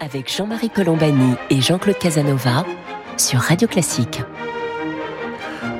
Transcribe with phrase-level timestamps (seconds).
[0.00, 2.64] avec Jean-Marie Colombani et Jean-Claude Casanova
[3.18, 4.22] sur Radio Classique.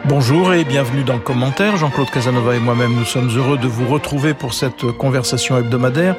[0.04, 1.77] Bonjour et bienvenue dans le commentaire.
[1.77, 6.17] Jean-Claude Casanova et moi-même, nous sommes heureux de vous retrouver pour cette conversation hebdomadaire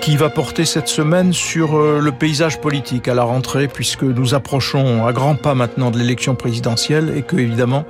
[0.00, 4.34] qui va porter cette semaine sur euh, le paysage politique à la rentrée puisque nous
[4.34, 7.84] approchons à grands pas maintenant de l'élection présidentielle et que évidemment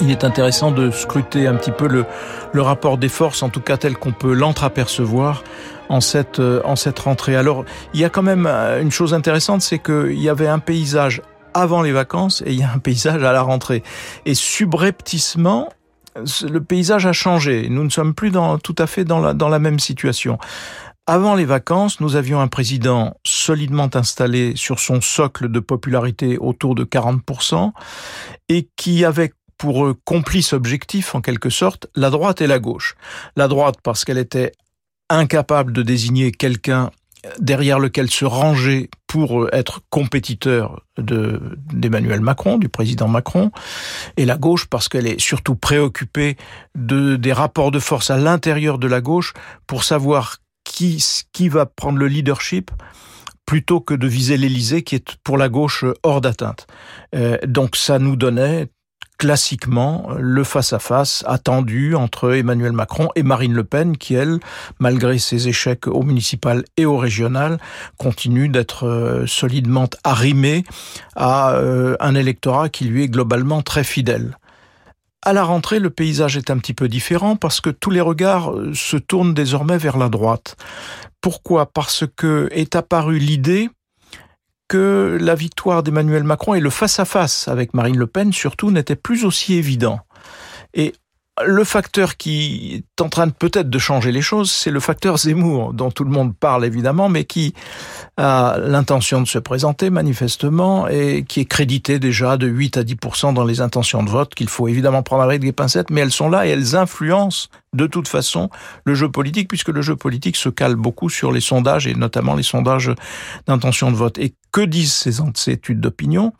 [0.00, 2.04] il est intéressant de scruter un petit peu le,
[2.52, 5.42] le rapport des forces, en tout cas tel qu'on peut l'entreapercevoir
[5.88, 7.36] en cette, euh, en cette rentrée.
[7.36, 7.64] Alors,
[7.94, 11.22] il y a quand même euh, une chose intéressante, c'est qu'il y avait un paysage
[11.54, 13.82] avant les vacances et il y a un paysage à la rentrée.
[14.26, 15.70] Et subrepticement,
[16.16, 17.68] le paysage a changé.
[17.70, 18.32] Nous ne sommes plus
[18.62, 20.38] tout à fait dans la, dans la même situation.
[21.06, 26.74] Avant les vacances, nous avions un président solidement installé sur son socle de popularité autour
[26.74, 27.70] de 40%
[28.48, 32.96] et qui avait pour complice objectif, en quelque sorte, la droite et la gauche.
[33.36, 34.52] La droite parce qu'elle était
[35.08, 36.90] incapable de désigner quelqu'un
[37.38, 41.40] derrière lequel se ranger pour être compétiteur de
[41.72, 43.50] d'Emmanuel Macron, du président Macron,
[44.16, 46.36] et la gauche parce qu'elle est surtout préoccupée
[46.74, 49.32] de des rapports de force à l'intérieur de la gauche
[49.66, 52.70] pour savoir qui qui va prendre le leadership
[53.46, 56.66] plutôt que de viser l'Élysée qui est pour la gauche hors d'atteinte.
[57.14, 58.66] Euh, donc ça nous donnait
[59.18, 64.40] classiquement le face-à-face attendu entre Emmanuel Macron et Marine Le Pen, qui, elle,
[64.78, 67.58] malgré ses échecs au municipal et au régional,
[67.98, 70.64] continue d'être euh, solidement arrimée
[71.14, 74.36] à euh, un électorat qui lui est globalement très fidèle.
[75.22, 78.52] À la rentrée, le paysage est un petit peu différent parce que tous les regards
[78.52, 80.56] euh, se tournent désormais vers la droite.
[81.20, 81.66] Pourquoi?
[81.66, 83.70] Parce que est apparue l'idée
[84.68, 89.24] que la victoire d'Emmanuel Macron et le face-à-face avec Marine Le Pen, surtout, n'était plus
[89.24, 90.00] aussi évident.
[90.74, 90.92] Et
[91.44, 95.74] le facteur qui est en train peut-être de changer les choses, c'est le facteur Zemmour,
[95.74, 97.54] dont tout le monde parle évidemment, mais qui
[98.16, 103.34] a l'intention de se présenter manifestement et qui est crédité déjà de 8 à 10%
[103.34, 106.30] dans les intentions de vote, qu'il faut évidemment prendre avec des pincettes, mais elles sont
[106.30, 108.50] là et elles influencent de toute façon
[108.84, 112.34] le jeu politique, puisque le jeu politique se cale beaucoup sur les sondages et notamment
[112.34, 112.92] les sondages
[113.46, 114.18] d'intention de vote.
[114.18, 116.32] Et que disent ces, études d'opinion?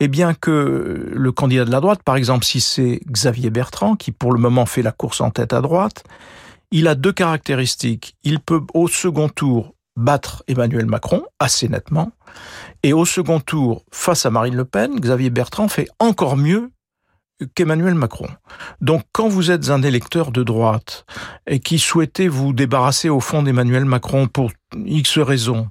[0.00, 4.10] Eh bien que le candidat de la droite, par exemple si c'est Xavier Bertrand, qui
[4.10, 6.02] pour le moment fait la course en tête à droite,
[6.72, 8.16] il a deux caractéristiques.
[8.24, 12.10] Il peut au second tour battre Emmanuel Macron assez nettement,
[12.82, 16.70] et au second tour, face à Marine Le Pen, Xavier Bertrand fait encore mieux
[17.54, 18.28] qu'Emmanuel Macron.
[18.80, 21.04] Donc quand vous êtes un électeur de droite
[21.46, 24.50] et qui souhaitez vous débarrasser au fond d'Emmanuel Macron pour
[24.84, 25.68] X raisons,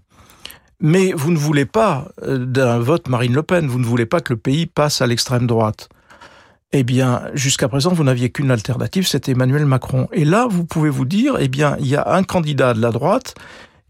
[0.82, 4.20] mais vous ne voulez pas euh, d'un vote Marine Le Pen, vous ne voulez pas
[4.20, 5.90] que le pays passe à l'extrême droite.
[6.74, 10.08] Eh bien, jusqu'à présent, vous n'aviez qu'une alternative, c'était Emmanuel Macron.
[10.14, 12.92] Et là, vous pouvez vous dire, eh bien, il y a un candidat de la
[12.92, 13.36] droite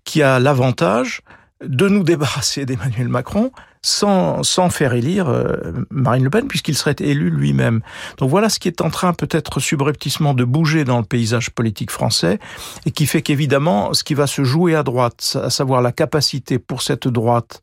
[0.03, 1.21] qui a l'avantage
[1.63, 5.55] de nous débarrasser d'Emmanuel Macron sans, sans faire élire euh,
[5.89, 7.81] Marine Le Pen, puisqu'il serait élu lui-même.
[8.17, 11.91] Donc voilà ce qui est en train peut-être subrepticement de bouger dans le paysage politique
[11.91, 12.39] français,
[12.85, 16.59] et qui fait qu'évidemment, ce qui va se jouer à droite, à savoir la capacité
[16.59, 17.61] pour cette droite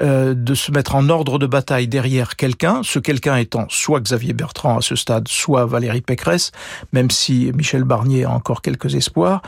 [0.00, 4.32] euh, de se mettre en ordre de bataille derrière quelqu'un, ce quelqu'un étant soit Xavier
[4.32, 6.52] Bertrand à ce stade, soit Valérie Pécresse,
[6.92, 9.42] même si Michel Barnier a encore quelques espoirs,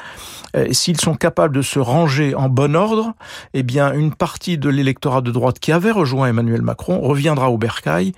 [0.57, 3.15] euh, s'ils sont capables de se ranger en bon ordre,
[3.55, 7.59] eh bien une partie de l'électorat de droite qui avait rejoint Emmanuel Macron reviendra au
[7.59, 8.13] bercail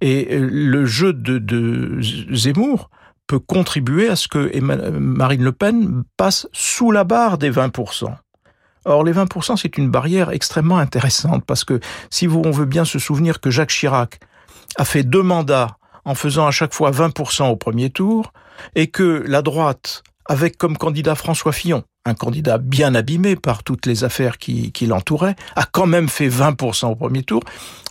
[0.00, 2.00] et euh, le jeu de, de
[2.32, 2.90] Zemmour
[3.26, 8.14] peut contribuer à ce que Marine Le Pen passe sous la barre des 20%.
[8.88, 11.78] Or, les 20%, c'est une barrière extrêmement intéressante parce que
[12.08, 14.18] si vous, on veut bien se souvenir que Jacques Chirac
[14.76, 15.76] a fait deux mandats
[16.06, 18.32] en faisant à chaque fois 20% au premier tour
[18.74, 23.84] et que la droite, avec comme candidat François Fillon, un candidat bien abîmé par toutes
[23.84, 27.42] les affaires qui, qui l'entouraient, a quand même fait 20% au premier tour.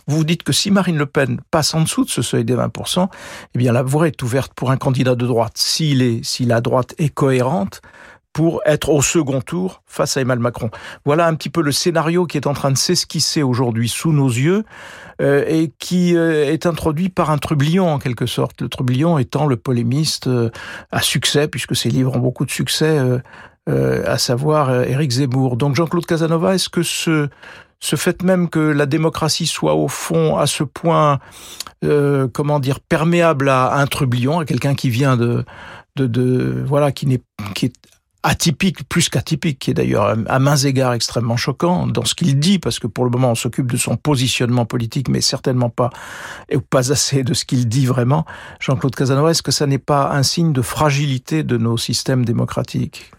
[0.08, 3.06] Vous dites que si Marine Le Pen passe en dessous de ce seuil des 20%,
[3.54, 5.52] eh bien la voie est ouverte pour un candidat de droite.
[5.56, 7.82] S'il est, si la droite est cohérente,
[8.32, 10.70] pour être au second tour face à Emmanuel Macron.
[11.04, 14.28] Voilà un petit peu le scénario qui est en train de s'esquisser aujourd'hui sous nos
[14.28, 14.64] yeux
[15.20, 18.62] euh, et qui euh, est introduit par un trublion en quelque sorte.
[18.62, 20.50] Le trublion étant le polémiste euh,
[20.92, 23.00] à succès, puisque ses livres ont beaucoup de succès,
[23.66, 25.56] à savoir Éric Zemmour.
[25.56, 27.28] Donc Jean-Claude Casanova, est-ce que ce,
[27.80, 31.18] fait même que la démocratie soit au fond à ce point,
[31.82, 35.44] comment dire, perméable à un trublion, à quelqu'un qui vient de
[36.66, 37.20] voilà, qui n'est
[37.54, 37.87] qui est
[38.22, 42.58] atypique, plus qu'atypique, qui est d'ailleurs à mains égards extrêmement choquant dans ce qu'il dit,
[42.58, 45.90] parce que pour le moment on s'occupe de son positionnement politique, mais certainement pas,
[46.48, 48.24] et pas assez de ce qu'il dit vraiment.
[48.60, 53.12] Jean-Claude Casanova, est-ce que ça n'est pas un signe de fragilité de nos systèmes démocratiques?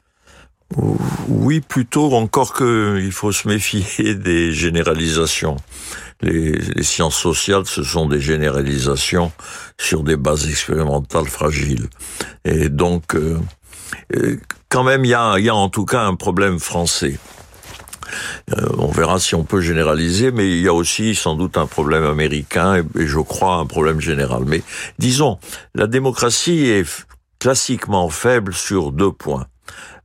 [1.28, 5.58] Oui, plutôt encore que il faut se méfier des généralisations.
[6.22, 9.32] Les, sciences sociales, ce sont des généralisations
[9.80, 11.88] sur des bases expérimentales fragiles.
[12.44, 13.40] Et donc, euh,
[14.70, 17.18] quand même, il y a, y a en tout cas un problème français.
[18.58, 21.68] Euh, on verra si on peut généraliser, mais il y a aussi sans doute un
[21.68, 24.44] problème américain et, et je crois un problème général.
[24.48, 24.64] Mais
[24.98, 25.38] disons,
[25.76, 27.06] la démocratie est
[27.40, 29.46] classiquement faible sur deux points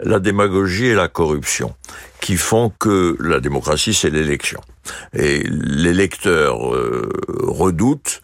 [0.00, 1.74] la démagogie et la corruption,
[2.20, 4.60] qui font que la démocratie, c'est l'élection.
[5.14, 7.08] Et l'électeur euh,
[7.42, 8.20] redoute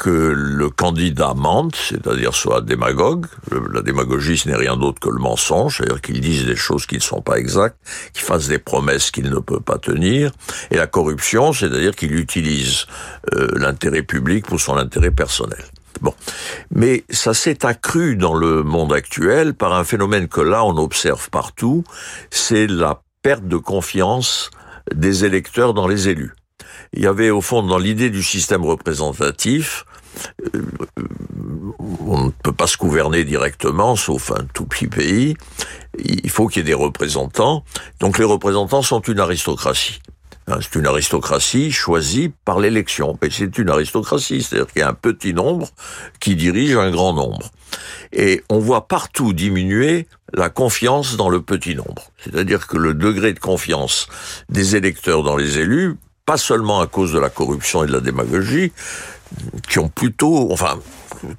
[0.00, 3.26] que le candidat mente, c'est-à-dire soit démagogue.
[3.70, 6.94] La démagogie, ce n'est rien d'autre que le mensonge, c'est-à-dire qu'il dise des choses qui
[6.94, 7.76] ne sont pas exactes,
[8.14, 10.32] qu'il fasse des promesses qu'il ne peut pas tenir.
[10.70, 12.86] Et la corruption, c'est-à-dire qu'il utilise
[13.34, 15.62] euh, l'intérêt public pour son intérêt personnel.
[16.00, 16.14] Bon.
[16.70, 21.28] Mais ça s'est accru dans le monde actuel par un phénomène que là on observe
[21.28, 21.84] partout,
[22.30, 24.50] c'est la perte de confiance
[24.94, 26.32] des électeurs dans les élus.
[26.94, 29.84] Il y avait au fond dans l'idée du système représentatif,
[31.78, 35.36] on ne peut pas se gouverner directement, sauf un tout petit pays.
[35.98, 37.64] Il faut qu'il y ait des représentants.
[38.00, 40.00] Donc les représentants sont une aristocratie.
[40.46, 43.18] Hein, c'est une aristocratie choisie par l'élection.
[43.22, 45.68] Mais c'est une aristocratie, c'est-à-dire qu'il y a un petit nombre
[46.18, 47.50] qui dirige un grand nombre.
[48.12, 52.10] Et on voit partout diminuer la confiance dans le petit nombre.
[52.18, 54.08] C'est-à-dire que le degré de confiance
[54.48, 55.96] des électeurs dans les élus,
[56.26, 58.72] pas seulement à cause de la corruption et de la démagogie,
[59.68, 60.78] qui ont plutôt, enfin,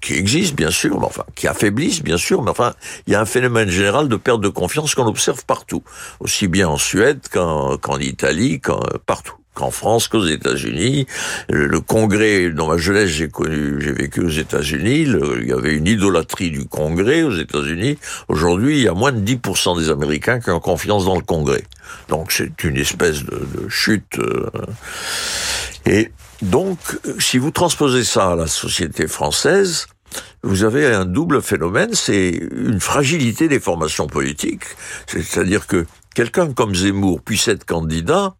[0.01, 2.73] qui existent bien sûr, mais enfin, qui affaiblissent bien sûr, mais enfin,
[3.07, 5.83] il y a un phénomène général de perte de confiance qu'on observe partout,
[6.19, 11.07] aussi bien en Suède qu'en Italie, qu'en partout qu'en France, qu'aux États-Unis.
[11.49, 15.07] Le, Congrès, dans ma jeunesse, j'ai connu, j'ai vécu aux États-Unis.
[15.41, 17.97] Il y avait une idolâtrie du Congrès aux États-Unis.
[18.27, 21.63] Aujourd'hui, il y a moins de 10% des Américains qui ont confiance dans le Congrès.
[22.07, 24.19] Donc c'est une espèce de, chute.
[24.19, 24.49] Euh,
[25.85, 26.11] et
[26.41, 26.79] donc,
[27.19, 29.87] si vous transposez ça à la société française,
[30.43, 34.63] vous avez un double phénomène, c'est une fragilité des formations politiques.
[35.07, 35.85] C'est-à-dire que
[36.15, 38.33] quelqu'un comme Zemmour puisse être candidat,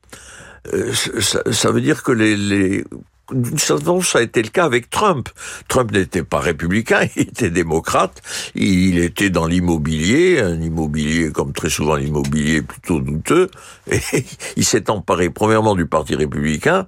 [0.74, 2.84] euh, ça, ça, veut dire que les, les
[3.32, 5.30] d'une certaine façon, ça a été le cas avec Trump.
[5.68, 8.22] Trump n'était pas républicain, il était démocrate,
[8.56, 13.50] il était dans l'immobilier, un immobilier, comme très souvent l'immobilier, plutôt douteux,
[13.90, 14.00] et
[14.56, 16.88] il s'est emparé premièrement du Parti républicain,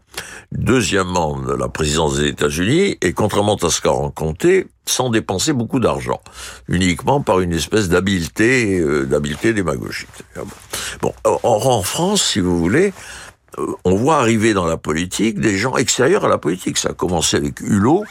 [0.51, 5.79] deuxièmement de la présidence des États-Unis, et contrairement à ce qu'a rencontré, sans dépenser beaucoup
[5.79, 6.21] d'argent,
[6.67, 10.09] uniquement par une espèce d'habileté, euh, d'habileté démagogique.
[11.01, 12.93] Bon, or en France, si vous voulez,
[13.83, 16.77] on voit arriver dans la politique des gens extérieurs à la politique.
[16.77, 18.05] Ça a commencé avec Hulot,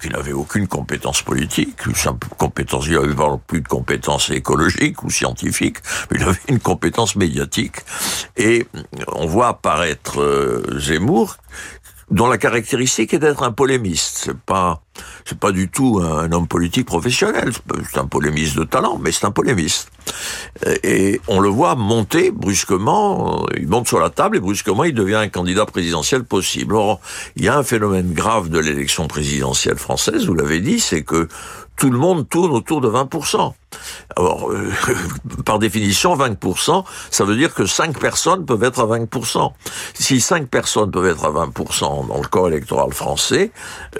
[0.00, 5.10] qui n'avait aucune compétence politique, simple compétence, il n'avait pas plus de compétences écologiques ou
[5.10, 5.78] scientifiques,
[6.10, 7.76] mais il avait une compétence médiatique.
[8.36, 8.66] Et
[9.12, 11.36] on voit apparaître euh, Zemmour,
[12.10, 14.32] dont la caractéristique est d'être un polémiste.
[14.46, 14.83] Pas,
[15.24, 17.52] c'est pas du tout un homme politique professionnel.
[17.90, 19.90] C'est un polémiste de talent, mais c'est un polémiste.
[20.82, 25.16] Et on le voit monter brusquement, il monte sur la table et brusquement il devient
[25.16, 26.74] un candidat présidentiel possible.
[26.74, 27.00] Or,
[27.36, 31.28] il y a un phénomène grave de l'élection présidentielle française, vous l'avez dit, c'est que
[31.76, 33.52] tout le monde tourne autour de 20%.
[34.16, 34.70] Alors, euh,
[35.44, 39.52] par définition, 20%, ça veut dire que 5 personnes peuvent être à 20%.
[39.94, 43.50] Si 5 personnes peuvent être à 20% dans le corps électoral français,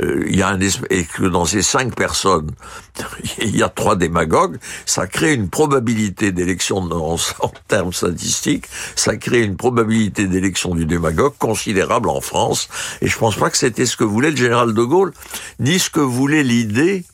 [0.02, 0.58] euh, il y a un
[0.90, 2.50] et que dans ces 5 personnes,
[3.38, 9.16] il y a trois démagogues, ça crée une probabilité d'élection en, en termes statistiques, ça
[9.16, 12.68] crée une probabilité d'élection du démagogue considérable en France.
[13.00, 15.12] Et je pense pas que c'était ce que voulait le général de Gaulle,
[15.60, 17.04] ni ce que voulait l'idée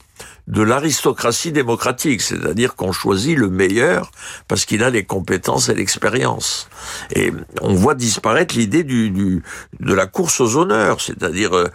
[0.50, 4.10] de l'aristocratie démocratique, c'est-à-dire qu'on choisit le meilleur
[4.48, 6.68] parce qu'il a les compétences et l'expérience.
[7.14, 9.42] Et on voit disparaître l'idée du, du,
[9.78, 11.68] de la course aux honneurs, c'est-à-dire euh,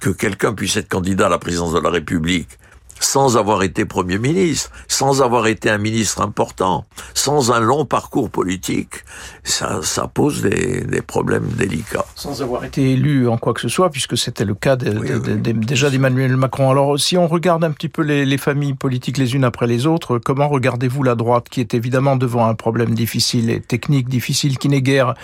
[0.00, 2.48] que quelqu'un puisse être candidat à la présidence de la République
[3.00, 8.30] sans avoir été Premier ministre, sans avoir été un ministre important, sans un long parcours
[8.30, 9.04] politique,
[9.42, 12.04] ça, ça pose des, des, problèmes délicats.
[12.14, 15.08] Sans avoir été élu en quoi que ce soit, puisque c'était le cas de, oui,
[15.08, 15.66] de, oui.
[15.66, 16.70] déjà d'Emmanuel Macron.
[16.70, 19.86] Alors si on regarde un petit peu les, les, familles politiques les unes après les
[19.86, 24.58] autres, comment regardez-vous la droite qui est évidemment devant un problème difficile et technique difficile
[24.58, 25.14] qui n'est guère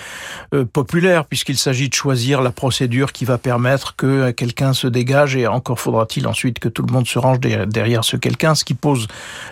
[0.54, 5.36] euh, populaire, puisqu'il s'agit de choisir la procédure qui va permettre que quelqu'un se dégage
[5.36, 8.64] et encore faudra-t-il ensuite que tout le monde se range des derrière ce quelqu'un, ce
[8.64, 9.06] qui pose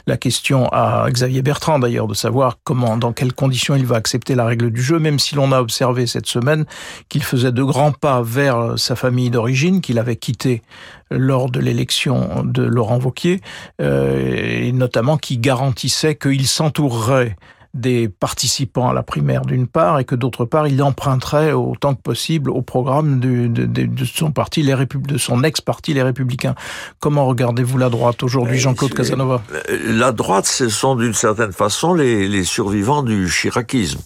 [0.07, 4.35] la question à Xavier Bertrand d'ailleurs de savoir comment, dans quelles conditions il va accepter
[4.35, 6.65] la règle du jeu, même si l'on a observé cette semaine
[7.09, 10.63] qu'il faisait de grands pas vers sa famille d'origine, qu'il avait quitté
[11.11, 13.41] lors de l'élection de Laurent Vauquier,
[13.81, 17.37] euh, et notamment qui garantissait qu'il s'entourerait
[17.75, 22.01] des participants à la primaire d'une part, et que d'autre part, il emprunterait autant que
[22.01, 26.55] possible au programme de, de, de son parti, les de son ex-parti, les Républicains.
[27.01, 29.43] Comment regardez-vous la droite aujourd'hui, Jean-Claude Casanova?
[29.87, 34.01] La droite, ce sont d'une certaine façon les, les survivants du chiracisme.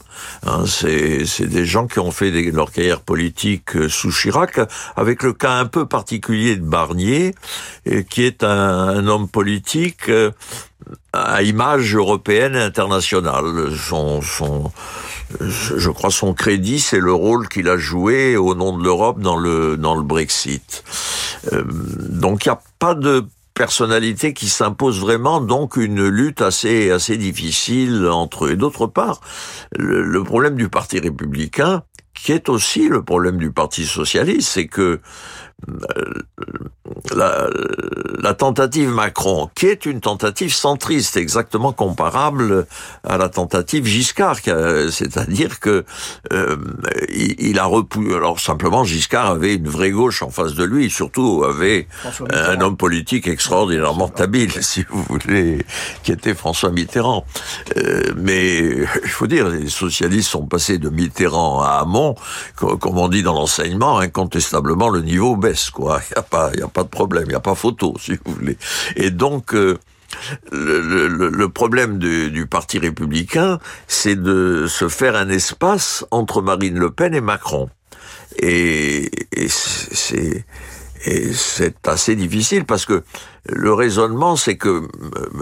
[0.47, 4.59] Hein, c'est des gens qui ont fait des, leur carrière politique euh, sous Chirac,
[4.97, 7.35] avec le cas un peu particulier de Barnier,
[8.11, 10.31] qui est un, un homme politique euh,
[11.13, 13.73] à image européenne et internationale.
[13.77, 14.71] Son, son,
[15.41, 19.37] je crois son crédit, c'est le rôle qu'il a joué au nom de l'Europe dans
[19.37, 20.85] le dans le Brexit.
[21.53, 26.91] Euh, donc il n'y a pas de personnalité qui s'impose vraiment, donc une lutte assez
[26.91, 28.53] assez difficile entre eux.
[28.53, 29.21] Et d'autre part,
[29.77, 31.83] le problème du Parti républicain,
[32.15, 35.01] qui est aussi le problème du Parti socialiste, c'est que
[37.15, 37.49] la,
[38.23, 42.67] la, tentative Macron, qui est une tentative centriste, exactement comparable
[43.05, 44.39] à la tentative Giscard,
[44.91, 45.85] c'est-à-dire que
[46.33, 46.57] euh,
[47.09, 48.15] il, a repoussé.
[48.15, 51.89] Alors simplement, Giscard avait une vraie gauche en face de lui, et surtout avait
[52.31, 55.65] un homme politique extraordinairement habile, si vous voulez,
[56.03, 57.25] qui était François Mitterrand.
[57.77, 62.15] Euh, mais il faut dire, les socialistes sont passés de Mitterrand à Hamon,
[62.55, 65.37] comme on dit dans l'enseignement, incontestablement le niveau
[65.73, 66.01] quoi.
[66.11, 68.13] Il n'y a pas, il a pas de problème, il n'y a pas photo, si
[68.25, 68.59] vous voulez.
[68.97, 69.79] Et donc, euh,
[70.53, 77.15] le, problème du, Parti républicain, c'est de se faire un espace entre Marine Le Pen
[77.15, 77.69] et Macron.
[78.39, 79.11] Et,
[79.49, 80.45] c'est
[81.33, 83.05] c'est assez difficile parce que
[83.47, 84.89] le raisonnement, c'est que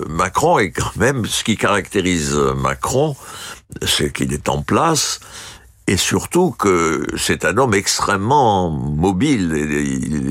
[0.07, 3.17] Macron est quand même ce qui caractérise Macron,
[3.83, 5.19] c'est qu'il est en place,
[5.89, 9.53] et surtout que c'est un homme extrêmement mobile.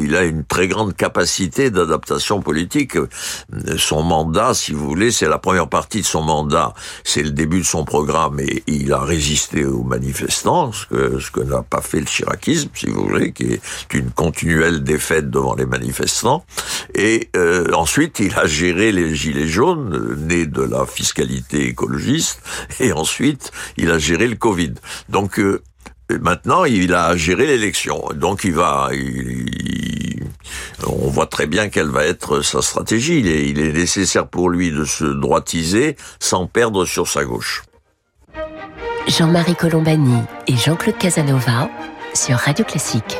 [0.02, 2.98] Il a une très grande capacité d'adaptation politique.
[3.78, 7.60] Son mandat, si vous voulez, c'est la première partie de son mandat, c'est le début
[7.60, 11.82] de son programme et il a résisté aux manifestants, ce que, ce que n'a pas
[11.82, 13.62] fait le chiracisme, si vous voulez, qui est
[13.94, 16.46] une continuelle défaite devant les manifestants.
[16.94, 22.42] Et euh, ensuite, il a géré les gilets jaunes, nés de la fiscalité écologiste,
[22.80, 24.74] et ensuite, il a géré le Covid.
[25.10, 25.40] Donc
[26.10, 28.04] maintenant, il a géré l'élection.
[28.14, 28.90] Donc, il va.
[30.88, 33.20] on voit très bien quelle va être sa stratégie.
[33.20, 37.64] Il est, il est nécessaire pour lui de se droitiser sans perdre sur sa gauche.
[39.08, 41.70] Jean-Marie Colombani et Jean-Claude Casanova
[42.14, 43.18] sur Radio Classique.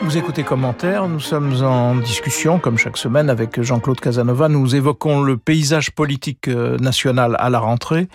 [0.00, 4.48] Vous écoutez commentaires, nous sommes en discussion, comme chaque semaine, avec Jean-Claude Casanova.
[4.48, 8.08] Nous évoquons le paysage politique euh, national à la rentrée,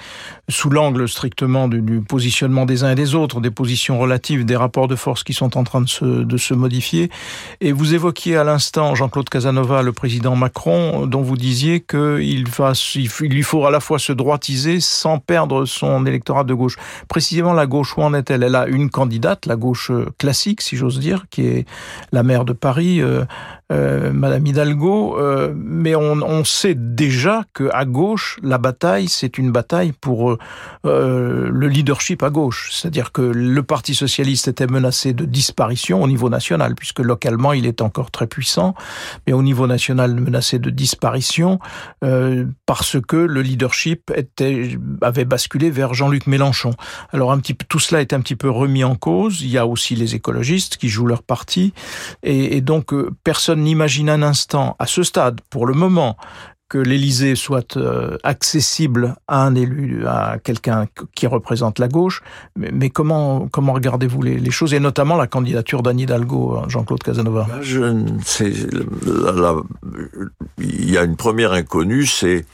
[0.49, 4.87] sous l'angle strictement du, positionnement des uns et des autres, des positions relatives, des rapports
[4.87, 7.09] de force qui sont en train de se, de se modifier.
[7.61, 12.73] Et vous évoquiez à l'instant, Jean-Claude Casanova, le président Macron, dont vous disiez qu'il va,
[12.95, 16.77] il lui faut à la fois se droitiser sans perdre son électorat de gauche.
[17.07, 18.43] Précisément, la gauche, où en est-elle?
[18.43, 21.65] Elle a une candidate, la gauche classique, si j'ose dire, qui est
[22.11, 23.01] la maire de Paris,
[23.71, 29.37] euh, euh, Madame Hidalgo, euh, mais on, sait déjà que à gauche, la bataille, c'est
[29.37, 30.37] une bataille pour
[30.83, 32.71] le leadership à gauche.
[32.71, 37.65] C'est-à-dire que le Parti socialiste était menacé de disparition au niveau national, puisque localement, il
[37.65, 38.73] est encore très puissant,
[39.27, 41.59] mais au niveau national, menacé de disparition
[42.65, 44.11] parce que le leadership
[45.01, 46.73] avait basculé vers Jean-Luc Mélenchon.
[47.11, 49.41] Alors un petit tout cela est un petit peu remis en cause.
[49.41, 51.73] Il y a aussi les écologistes qui jouent leur parti
[52.23, 53.09] et, donc euh,
[53.59, 56.17] personne n'imagine un instant, à ce stade, pour le moment,
[56.69, 60.85] que l'Élysée soit euh, accessible à un élu, à quelqu'un
[61.15, 62.21] qui représente la gauche.
[62.55, 67.47] Mais, comment comment regardez-vous les, choses et notamment la candidature d'Anne Hidalgo, hein, Jean-Claude Casanova?
[67.49, 67.81] Ben, Je
[70.59, 72.45] il y a une première inconnue, c'est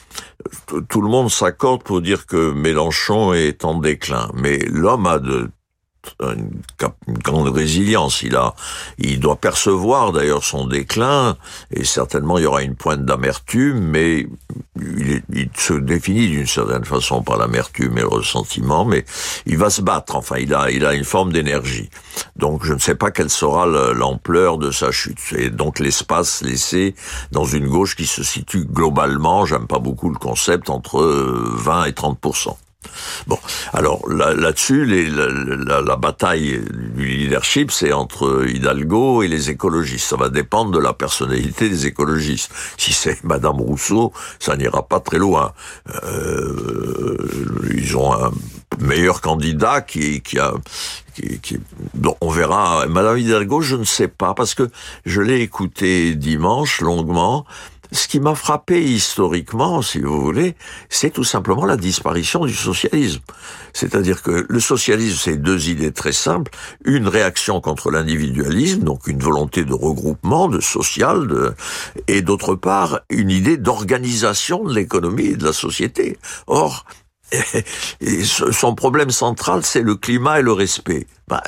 [0.88, 5.50] tout le monde s'accorde pour dire que Mélenchon est en déclin, mais l'homme a de
[6.22, 6.50] une,
[7.24, 8.22] grande résilience.
[8.22, 8.56] Il a,
[8.98, 11.38] il doit percevoir d'ailleurs son déclin
[11.72, 14.28] et certainement il y aura une pointe d'amertume, mais
[14.80, 19.06] il, se définit d'une certaine façon par l'amertume et le ressentiment, mais
[19.46, 20.16] il va se battre.
[20.16, 21.90] Enfin, il a, il a une forme d'énergie.
[22.36, 25.20] Donc, je ne sais pas quelle sera l'ampleur de sa chute.
[25.38, 26.96] Et donc l'espace laissé
[27.32, 31.94] dans une gauche qui se situe globalement, j'aime pas beaucoup le concept, entre 20 et
[31.94, 32.20] 30
[33.28, 33.38] Bon,
[33.74, 36.62] alors là-dessus, la, la, bataille
[36.96, 40.10] du leadership, c'est entre Hidalgo et les écologistes.
[40.10, 42.52] Ça va dépendre de la personnalité des écologistes.
[42.78, 45.54] Si c'est Madame Rousseau, ça n'ira pas très loin.
[46.04, 47.18] Euh,
[47.74, 48.32] ils ont un
[48.80, 50.54] meilleur candidat qui, qui a
[51.16, 51.60] qui, qui,
[52.22, 52.86] on verra.
[52.88, 54.70] Madame Hidalgo, je ne sais pas, parce que
[55.06, 57.46] je l'ai écouté dimanche longuement,
[57.92, 60.56] ce qui m'a frappé historiquement, si vous voulez,
[60.90, 63.22] c'est tout simplement la disparition du socialisme.
[63.74, 66.52] C'est-à-dire que le socialisme, c'est deux idées très simples.
[66.84, 71.54] Une réaction contre l'individualisme, donc une volonté de regroupement, de social, de...
[72.08, 76.18] et d'autre part, une idée d'organisation de l'économie et de la société.
[76.48, 76.86] Or,
[78.52, 81.08] son problème central, c'est le climat et le respect.
[81.28, 81.44] Bah,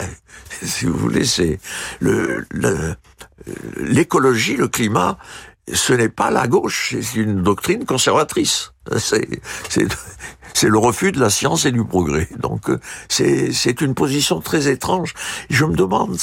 [0.61, 1.59] si vous voulez, c'est
[1.99, 2.45] le,
[3.77, 5.17] l'écologie, le climat,
[5.73, 8.73] ce n'est pas la gauche, c'est une doctrine conservatrice.
[8.97, 12.29] C'est le refus de la science et du progrès.
[12.39, 12.71] Donc
[13.09, 15.13] c'est une position très étrange.
[15.49, 16.17] Je me demande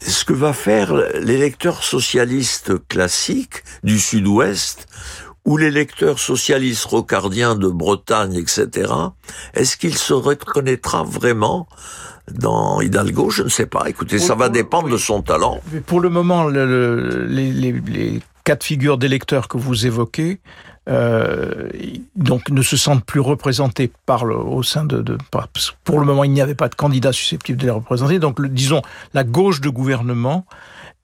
[0.00, 4.86] ce que va faire l'électeur socialiste classique du Sud-Ouest
[5.44, 8.92] ou l'électeur socialiste rocardien de Bretagne, etc.
[9.54, 11.68] Est-ce qu'il se reconnaîtra vraiment
[12.30, 13.88] dans Hidalgo, je ne sais pas.
[13.88, 15.60] Écoutez, ça va dépendre de son talent.
[15.86, 20.40] Pour le moment, le, les, les, les, quatre figures d'électeurs que vous évoquez,
[20.88, 21.68] euh,
[22.16, 25.18] donc ne se sentent plus représentés par le, au sein de, de
[25.84, 28.18] pour le moment il n'y avait pas de candidat susceptible de les représenter.
[28.18, 28.80] Donc disons
[29.12, 30.46] la gauche de gouvernement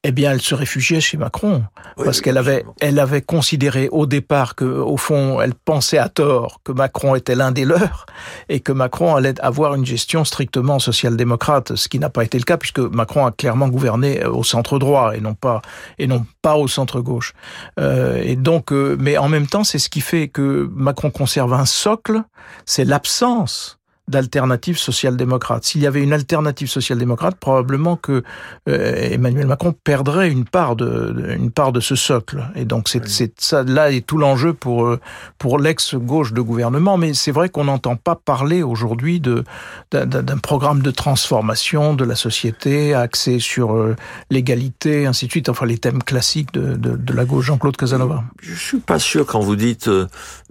[0.06, 1.64] eh bien, elle se réfugiait chez Macron
[1.96, 6.60] parce qu'elle avait, elle avait considéré au départ que, au fond, elle pensait à tort
[6.62, 8.04] que Macron était l'un des leurs
[8.50, 12.44] et que Macron allait avoir une gestion strictement social-démocrate, ce qui n'a pas été le
[12.44, 15.62] cas puisque Macron a clairement gouverné au centre droit et non pas
[15.98, 17.32] et non pas au centre gauche.
[17.80, 21.54] Euh, et donc, euh, mais en même temps, c'est ce qui fait que Macron conserve
[21.54, 22.22] un socle,
[22.66, 25.64] c'est l'absence d'alternative social-démocrate.
[25.64, 28.22] S'il y avait une alternative social-démocrate, probablement que
[28.68, 32.44] euh, Emmanuel Macron perdrait une part de une part de ce socle.
[32.54, 33.32] Et donc c'est oui.
[33.38, 35.00] ça là est tout l'enjeu pour euh,
[35.38, 36.98] pour l'ex-gauche de gouvernement.
[36.98, 39.44] Mais c'est vrai qu'on n'entend pas parler aujourd'hui de
[39.90, 43.96] d'un programme de transformation de la société axé sur euh,
[44.28, 45.48] l'égalité, ainsi de suite.
[45.48, 47.46] Enfin les thèmes classiques de, de, de la gauche.
[47.46, 48.22] Jean-Claude Casanova.
[48.42, 50.06] Je suis pas sûr quand vous dites euh,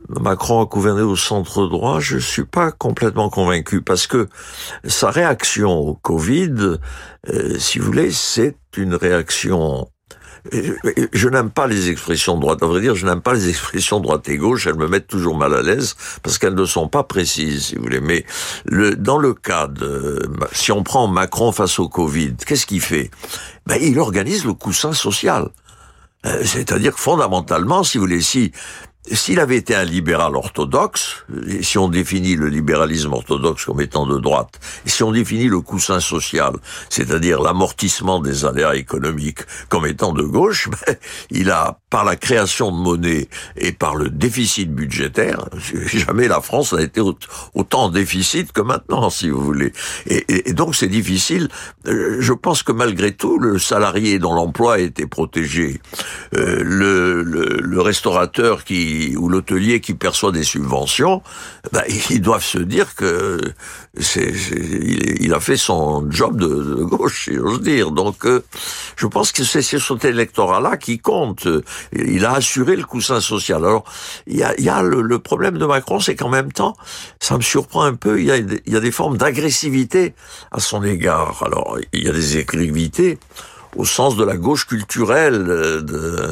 [0.10, 2.00] Macron a gouverné au centre droit.
[2.00, 3.43] Je suis pas complètement convaincu
[3.86, 4.28] parce que
[4.84, 6.78] sa réaction au Covid,
[7.30, 9.88] euh, si vous voulez, c'est une réaction
[10.54, 10.76] euh,
[11.14, 12.62] je n'aime pas les expressions droite.
[12.64, 14.68] À vrai dire, je n'aime pas les expressions droite et gauche.
[14.68, 17.84] Elles me mettent toujours mal à l'aise parce qu'elles ne sont pas précises, si vous
[17.84, 18.02] voulez.
[18.02, 18.26] Mais
[18.98, 23.10] dans le cas de, si on prend Macron face au Covid, qu'est-ce qu'il fait?
[23.66, 25.50] Ben, il organise le coussin social.
[26.26, 28.52] Euh, c'est-à-dire que fondamentalement, si vous voulez, si
[29.12, 31.26] s'il avait été un libéral orthodoxe,
[31.62, 36.00] si on définit le libéralisme orthodoxe comme étant de droite, si on définit le coussin
[36.00, 36.54] social,
[36.90, 40.96] c'est-à-dire l'amortissement des aléas économiques comme étant de gauche, ben,
[41.32, 45.50] il a, par la création de monnaie et par le déficit budgétaire,
[45.88, 49.74] jamais la France n'a été autant en déficit que maintenant, si vous voulez.
[50.08, 51.50] Et, donc c'est difficile.
[51.88, 55.82] Euh, je pense que malgré tout, le salarié dont l'emploi a été protégé,
[56.36, 61.22] euh, le restaurateur qui ou l'hôtelier qui perçoit des subventions,
[61.72, 63.40] ben, ils doivent se dire que
[64.00, 64.34] c'est,
[65.20, 67.92] il, a fait son job de, gauche, si j'ose dire.
[67.92, 68.44] Donc, euh,
[68.96, 71.48] je pense que c'est cet électorat-là qui compte.
[71.94, 73.64] Il a assuré le coussin social.
[73.64, 73.84] Alors,
[74.28, 76.76] il y a, y a le, problème de Macron, c'est qu'en même temps,
[77.20, 78.32] ça me surprend un peu, il y
[78.76, 80.16] a, des formes d'agressivité
[80.52, 81.44] à son égard.
[81.46, 83.20] Alors, il y a des agressivités
[83.76, 85.44] au sens de la gauche culturelle.
[85.46, 86.32] De,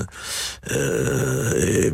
[0.72, 1.94] euh, et,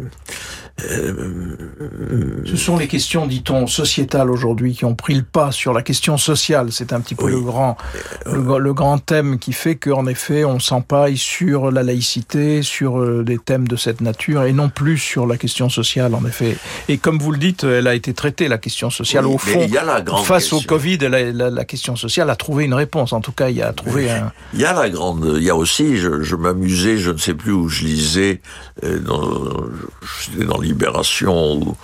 [0.80, 6.18] ce sont les questions, dit-on, sociétales aujourd'hui qui ont pris le pas sur la question
[6.18, 6.72] sociale.
[6.72, 7.32] C'est un petit peu oui.
[7.32, 7.78] le grand,
[8.26, 13.24] le, le, grand thème qui fait qu'en effet, on s'empaille sur la laïcité, sur euh,
[13.24, 16.58] des thèmes de cette nature, et non plus sur la question sociale, en effet.
[16.90, 19.26] Et comme vous le dites, elle a été traitée, la question sociale.
[19.26, 20.58] Oui, au fond, il y a la grande face question.
[20.58, 23.14] au Covid, la, la, la, question sociale a trouvé une réponse.
[23.14, 24.10] En tout cas, il y a trouvé oui.
[24.10, 24.32] un...
[24.54, 25.34] Il y a la grande...
[25.38, 28.42] Il y a aussi, je, je m'amusais, je ne sais plus où je lisais,
[28.84, 29.28] euh, dans,
[30.24, 31.76] j'étais dans Libération ou,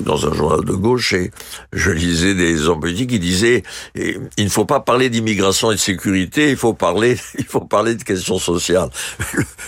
[0.00, 1.30] dans un journal de gauche et
[1.72, 3.62] je lisais des hommes politiques qui disaient
[3.94, 7.94] il ne faut pas parler d'immigration et de sécurité, il faut parler, il faut parler
[7.94, 8.90] de questions sociales.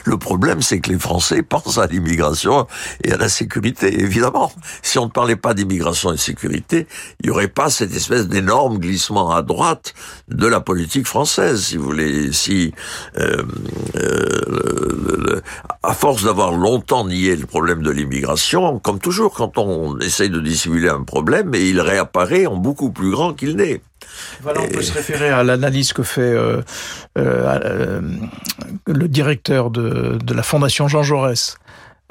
[0.05, 2.67] Le, problème, c'est que les Français pensent à l'immigration
[3.03, 4.01] et à la sécurité.
[4.01, 6.87] Évidemment, si on ne parlait pas d'immigration et de sécurité,
[7.21, 9.95] il n'y aurait pas cette espèce d'énorme glissement à droite
[10.29, 12.33] de la politique française, si vous voulez.
[12.33, 12.73] Si
[13.19, 13.43] euh,
[13.97, 15.41] euh,
[15.83, 20.41] à force d'avoir longtemps nié le problème de l'immigration, comme toujours quand on essaye de
[20.41, 23.81] dissimuler un problème, et il réapparaît en beaucoup plus grand qu'il n'est.
[24.43, 26.61] Voilà, on peut se référer à l'analyse que fait euh,
[27.19, 28.01] euh,
[28.87, 31.57] le directeur de, de, la Fondation Jean Jaurès,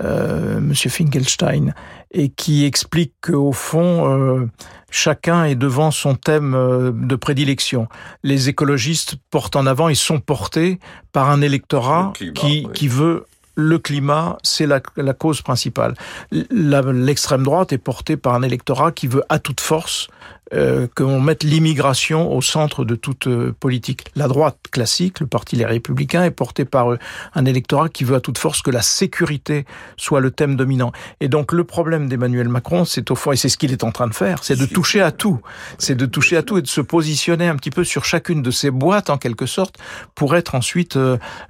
[0.01, 1.73] euh, Monsieur Finkelstein,
[2.11, 4.49] et qui explique qu'au fond, euh,
[4.89, 7.87] chacun est devant son thème euh, de prédilection.
[8.23, 10.79] Les écologistes portent en avant, ils sont portés
[11.11, 12.73] par un électorat climat, qui, oui.
[12.73, 13.25] qui veut
[13.55, 14.79] le climat, c'est la,
[15.13, 15.95] cause principale.
[16.31, 20.07] L'extrême droite est portée par un électorat qui veut à toute force
[20.53, 24.05] euh, qu'on mette l'immigration au centre de toute euh, politique.
[24.15, 26.99] La droite classique, le parti Les Républicains, est porté par euh,
[27.33, 29.65] un électorat qui veut à toute force que la sécurité
[29.97, 30.91] soit le thème dominant.
[31.21, 33.91] Et donc le problème d'Emmanuel Macron, c'est au fond, et c'est ce qu'il est en
[33.91, 35.41] train de faire, c'est de toucher à tout.
[35.79, 38.51] C'est de toucher à tout et de se positionner un petit peu sur chacune de
[38.51, 39.77] ces boîtes, en quelque sorte,
[40.13, 40.99] pour être ensuite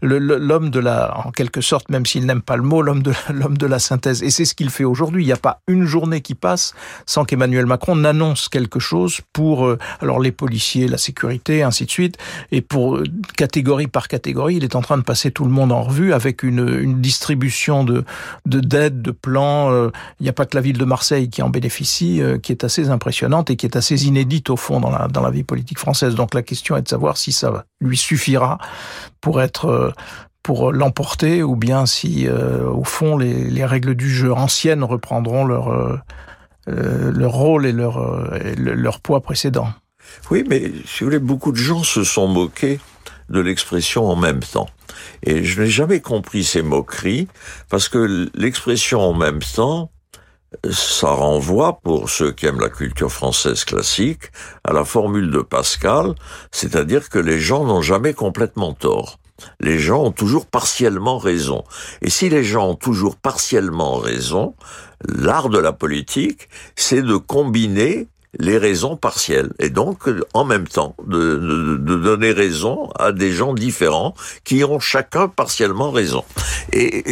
[0.02, 3.58] l'homme de la, en quelque sorte, même s'il n'aime pas le mot, l'homme de l'homme
[3.58, 4.24] de la synthèse.
[4.24, 5.24] Et c'est ce qu'il fait aujourd'hui.
[5.24, 6.74] Il n'y a pas une journée qui passe
[7.06, 8.92] sans qu'Emmanuel Macron n'annonce quelque chose
[9.34, 12.17] pour euh, alors les policiers, la sécurité, ainsi de suite,
[12.51, 13.03] et pour euh,
[13.38, 16.43] catégorie par catégorie, il est en train de passer tout le monde en revue avec
[16.43, 18.03] une, distribution de
[18.45, 19.71] de d'aides, de plans.
[19.71, 22.63] Euh, il n'y a pas que la ville de Marseille qui en bénéficie, qui est
[22.63, 26.15] assez impressionnante et qui est assez inédite au fond dans la vie politique française.
[26.15, 28.58] Donc la question est de savoir si ça lui suffira
[29.21, 29.93] pour être
[30.43, 36.01] pour l'emporter ou bien si au fond les, les, règles du jeu anciennes reprendront leur
[36.67, 39.67] leur rôle et leur, euh, leur poids précédent.
[40.32, 42.80] Oui, mais si vous voulez, beaucoup de gens se sont moqués
[43.30, 44.69] de l'expression en même temps.
[45.23, 47.28] Et je n'ai jamais compris ces moqueries,
[47.69, 49.91] parce que l'expression en même temps,
[50.69, 54.32] ça renvoie, pour ceux qui aiment la culture française classique,
[54.63, 56.15] à la formule de Pascal,
[56.52, 59.19] c'est-à-dire que les gens n'ont jamais complètement tort.
[59.60, 61.63] Les gens ont toujours partiellement raison.
[62.02, 64.56] Et si les gens ont toujours partiellement raison,
[65.08, 68.08] l'art de la politique, c'est de combiner
[68.39, 74.15] les raisons partielles et donc en même temps de, donner raison à des gens différents
[74.43, 76.24] qui ont chacun partiellement raison.
[76.72, 77.04] Et,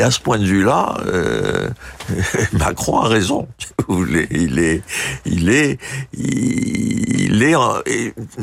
[0.00, 1.68] à ce point de vue-là, euh,
[2.52, 3.46] Macron a raison.
[3.88, 4.82] Il est, il est,
[5.24, 5.78] il est.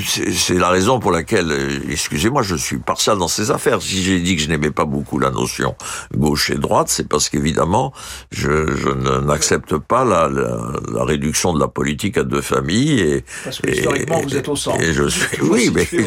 [0.05, 1.51] C'est la raison pour laquelle,
[1.89, 3.81] excusez-moi, je suis partial dans ces affaires.
[3.81, 5.75] Si j'ai dit que je n'aimais pas beaucoup la notion
[6.15, 7.93] gauche et droite, c'est parce qu'évidemment,
[8.31, 8.89] je, je
[9.19, 12.99] n'accepte pas la, la réduction de la politique à deux familles.
[12.99, 14.81] Et, Parce que historiquement, vous êtes au centre.
[14.81, 16.01] Et je suis, oui, mais je,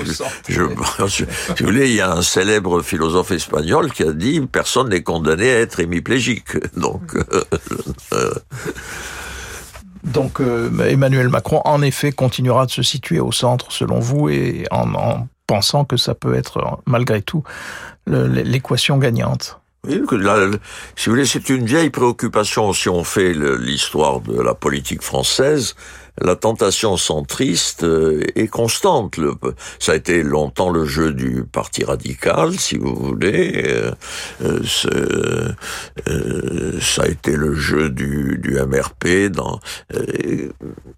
[0.48, 0.62] je,
[1.08, 5.02] si vous voulez, il y a un célèbre philosophe espagnol qui a dit personne n'est
[5.02, 6.56] condamné à être hémiplégique.
[6.76, 7.14] Donc.
[7.14, 7.44] Euh,
[8.12, 8.34] euh,
[10.02, 14.64] donc euh, Emmanuel Macron, en effet, continuera de se situer au centre, selon vous, et
[14.70, 17.44] en, en pensant que ça peut être, malgré tout,
[18.06, 19.60] l'équation gagnante.
[19.86, 20.02] Oui,
[20.94, 25.74] si vous voulez, c'est une vieille préoccupation si on fait l'histoire de la politique française.
[26.20, 29.18] La tentation centriste euh, est constante.
[29.78, 33.62] ça a été longtemps le jeu du parti radical, si vous voulez.
[33.64, 33.92] Euh,
[36.06, 39.30] euh, ça a été le jeu du, du MRP.
[39.30, 39.60] Dans,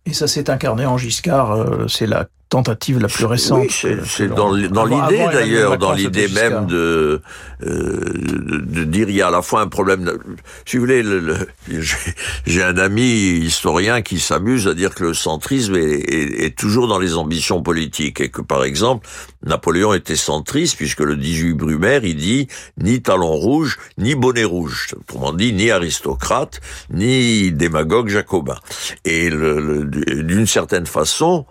[0.07, 1.89] Et ça s'est incarné en Giscard.
[1.89, 3.63] c'est la tentative la plus récente.
[3.63, 7.23] Oui, c'est dans, l'idée d'ailleurs, dans l'idée même de,
[7.63, 10.19] euh, de dire il y a à la fois un problème.
[10.67, 11.03] Si vous voulez,
[12.47, 16.89] j'ai un ami historien qui s'amuse à dire que le centrisme est, est, est, toujours
[16.89, 19.09] dans les ambitions politiques et que par exemple
[19.45, 24.89] Napoléon était centriste puisque le 18 Brumaire il dit ni talon rouge ni bonnet rouge,
[24.99, 28.57] autrement dit ni aristocrate ni démagogue jacobin.
[29.05, 31.47] Et d'une certaine façon,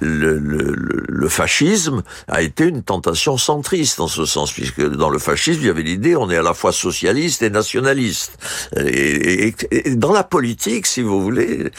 [0.00, 0.74] le, le,
[1.08, 5.66] le, fascisme a été une tentation centriste en ce sens, puisque dans le fascisme, il
[5.66, 8.38] y avait l'idée on est à la fois socialiste et nationaliste.
[8.76, 11.70] Et, et, dans la politique, si vous voulez,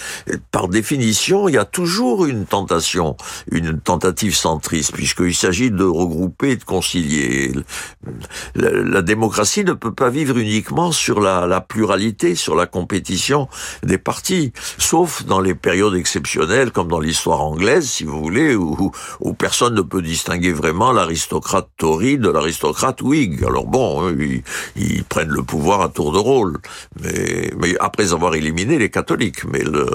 [0.51, 3.17] par définition, il y a toujours une tentation,
[3.51, 7.51] une tentative centriste, puisqu'il s'agit de regrouper de concilier.
[8.55, 13.47] La, démocratie ne peut pas vivre uniquement sur la, pluralité, sur la compétition
[13.83, 18.91] des partis, sauf dans les périodes exceptionnelles, comme dans l'histoire anglaise, si vous voulez, où,
[19.37, 23.43] personne ne peut distinguer vraiment l'aristocrate Tory de l'aristocrate Whig.
[23.43, 24.43] Alors bon, ils,
[24.75, 26.57] ils, prennent le pouvoir à tour de rôle,
[27.01, 29.43] mais, mais après avoir éliminé les catholiques.
[29.45, 29.85] Mais le,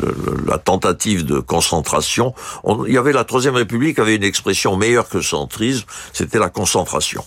[0.00, 4.76] le, la tentative de concentration, on, il y avait la Troisième République avait une expression
[4.76, 7.24] meilleure que centrisme, c'était la concentration.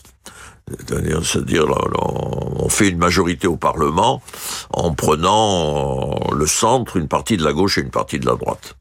[0.70, 1.66] C'est-à-dire,
[1.98, 4.22] on fait une majorité au Parlement
[4.72, 8.77] en prenant le centre, une partie de la gauche et une partie de la droite.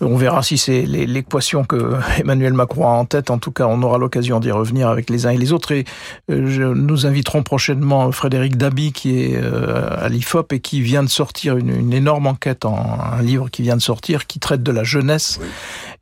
[0.00, 3.30] On verra si c'est l'équation que Emmanuel Macron a en tête.
[3.30, 5.72] En tout cas, on aura l'occasion d'y revenir avec les uns et les autres.
[5.72, 5.84] Et
[6.30, 11.08] euh, nous inviterons prochainement Frédéric Dabi, qui est euh, à l'IFOP et qui vient de
[11.08, 14.72] sortir une, une, énorme enquête, en, un livre qui vient de sortir, qui traite de
[14.72, 15.38] la jeunesse.
[15.40, 15.48] Oui.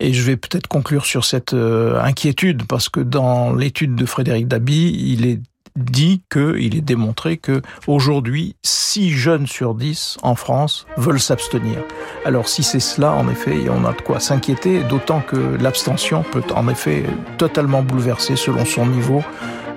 [0.00, 4.48] Et je vais peut-être conclure sur cette euh, inquiétude, parce que dans l'étude de Frédéric
[4.48, 5.40] Dabi, il est
[5.76, 11.78] dit qu'il est démontré que aujourd'hui, 6 jeunes sur 10 en France veulent s'abstenir.
[12.24, 16.44] Alors si c'est cela, en effet, on a de quoi s'inquiéter, d'autant que l'abstention peut
[16.54, 17.04] en effet
[17.38, 19.22] totalement bouleverser selon son niveau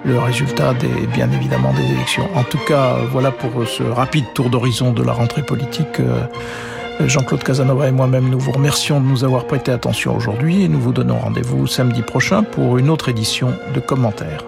[0.06, 2.30] le résultat des, bien évidemment des élections.
[2.36, 6.00] En tout cas, voilà pour ce rapide tour d'horizon de la rentrée politique.
[7.00, 10.80] Jean-Claude Casanova et moi-même, nous vous remercions de nous avoir prêté attention aujourd'hui et nous
[10.80, 14.46] vous donnons rendez-vous samedi prochain pour une autre édition de commentaires.